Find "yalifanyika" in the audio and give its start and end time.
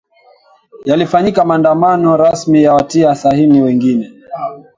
0.85-1.45